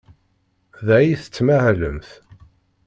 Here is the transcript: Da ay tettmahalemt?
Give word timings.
Da 0.85 0.93
ay 0.99 1.11
tettmahalemt? 1.23 2.09